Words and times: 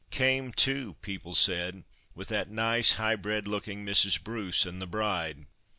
"Came, 0.09 0.51
too" 0.51 0.95
(people 1.03 1.35
said), 1.35 1.83
"with 2.15 2.27
that 2.29 2.49
nice, 2.49 2.93
high 2.93 3.15
bred 3.15 3.45
looking 3.45 3.85
Mrs. 3.85 4.19
Bruce 4.23 4.65
and 4.65 4.81
the 4.81 4.87
bride." 4.87 5.45